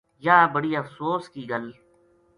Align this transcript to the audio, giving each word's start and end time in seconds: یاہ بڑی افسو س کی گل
یاہ 0.25 0.51
بڑی 0.53 0.71
افسو 0.81 1.09
س 1.23 1.25
کی 1.33 1.41
گل 1.51 1.65